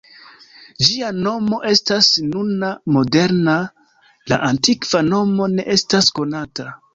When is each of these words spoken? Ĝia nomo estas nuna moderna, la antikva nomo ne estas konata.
Ĝia 0.85 1.09
nomo 1.25 1.59
estas 1.71 2.09
nuna 2.29 2.71
moderna, 2.95 3.55
la 4.33 4.41
antikva 4.49 5.03
nomo 5.11 5.51
ne 5.59 5.69
estas 5.77 6.11
konata. 6.19 6.69